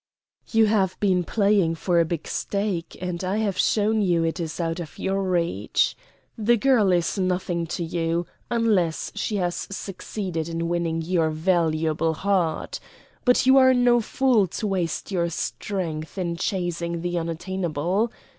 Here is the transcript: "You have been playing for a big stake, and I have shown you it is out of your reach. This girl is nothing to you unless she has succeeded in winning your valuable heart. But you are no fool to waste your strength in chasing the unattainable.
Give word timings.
"You 0.49 0.65
have 0.65 0.99
been 0.99 1.23
playing 1.23 1.75
for 1.75 1.99
a 1.99 2.05
big 2.05 2.27
stake, 2.27 2.97
and 2.99 3.23
I 3.23 3.37
have 3.37 3.59
shown 3.59 4.01
you 4.01 4.23
it 4.23 4.39
is 4.39 4.59
out 4.59 4.79
of 4.79 4.97
your 4.97 5.21
reach. 5.21 5.95
This 6.35 6.57
girl 6.57 6.91
is 6.91 7.19
nothing 7.19 7.67
to 7.67 7.83
you 7.83 8.25
unless 8.49 9.11
she 9.13 9.35
has 9.35 9.67
succeeded 9.69 10.49
in 10.49 10.67
winning 10.67 11.03
your 11.03 11.29
valuable 11.29 12.15
heart. 12.15 12.79
But 13.25 13.45
you 13.45 13.57
are 13.57 13.75
no 13.75 13.99
fool 14.01 14.47
to 14.47 14.65
waste 14.65 15.11
your 15.11 15.29
strength 15.29 16.17
in 16.17 16.35
chasing 16.35 17.01
the 17.03 17.19
unattainable. 17.19 18.11